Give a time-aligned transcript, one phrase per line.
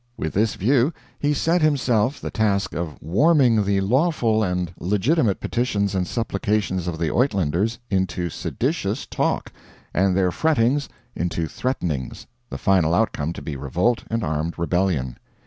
[0.17, 5.93] With this view he set himself the task of warming the lawful and legitimate petitions
[5.93, 9.53] and supplications of the Uitlanders into seditious talk,
[9.93, 15.17] and their frettings into threatenings the final outcome to be revolt and armed rebellion.